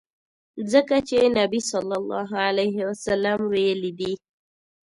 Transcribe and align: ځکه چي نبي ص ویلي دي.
ځکه 0.71 0.95
چي 1.07 1.19
نبي 1.37 1.61
ص 1.69 1.73
ویلي 3.53 3.91
دي. 3.99 4.13